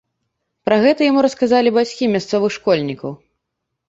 Пра 0.69 0.77
гэта 0.83 0.99
яму 1.11 1.23
расказалі 1.25 1.73
бацькі 1.75 2.09
мясцовых 2.15 2.51
школьнікаў. 2.57 3.13